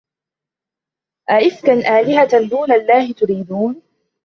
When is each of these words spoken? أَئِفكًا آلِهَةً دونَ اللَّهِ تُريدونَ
أَئِفكًا 1.31 1.73
آلِهَةً 1.99 2.47
دونَ 2.49 2.71
اللَّهِ 2.71 3.11
تُريدونَ 3.13 3.81